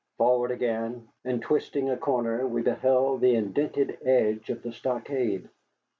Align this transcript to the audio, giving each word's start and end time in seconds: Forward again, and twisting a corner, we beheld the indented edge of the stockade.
Forward 0.17 0.49
again, 0.49 1.07
and 1.25 1.43
twisting 1.43 1.91
a 1.91 1.95
corner, 1.95 2.47
we 2.47 2.63
beheld 2.63 3.21
the 3.21 3.35
indented 3.35 3.99
edge 4.03 4.49
of 4.49 4.63
the 4.63 4.71
stockade. 4.73 5.47